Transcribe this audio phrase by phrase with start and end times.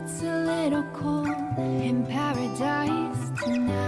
[0.00, 1.26] It's a little cold
[1.58, 3.87] in paradise tonight.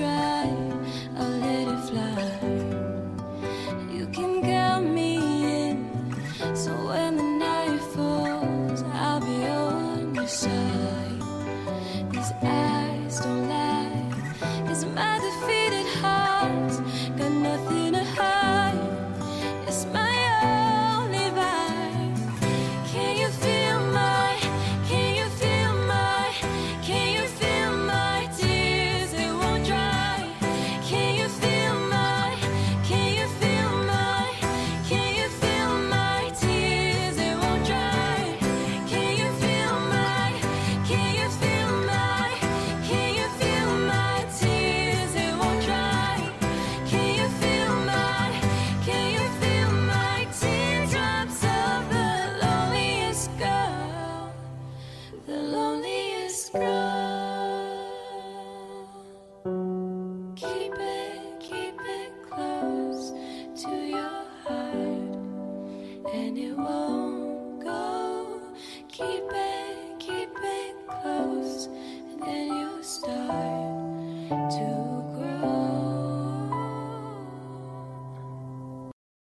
[0.00, 2.38] I'll let it fly.
[3.92, 5.16] You can count me
[5.68, 5.76] in,
[6.54, 10.82] so when the night falls, I'll be on your side.
[66.34, 68.40] and it won't go.
[68.88, 69.41] Keep it